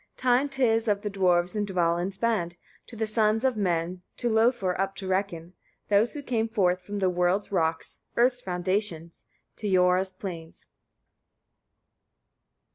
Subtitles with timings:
[0.15, 0.15] 14.
[0.39, 2.57] Time 'tis of the dwarfs in Dvalin's band,
[2.87, 5.53] to the sons of men, to Lofar up to reckon,
[5.89, 7.83] those who came forth from the world's rock,
[8.17, 9.11] earth's foundation,
[9.57, 10.65] to Iora's plains.